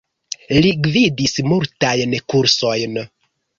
[0.65, 3.01] Li gvidis multajn kursojn.